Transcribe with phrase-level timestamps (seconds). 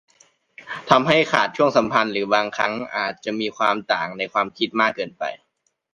[0.89, 5.23] ทำให้ขาดช่วงสัมพันธ์หรือบางครั้งอาจจะมีความต่างในความคิดมากเกินไป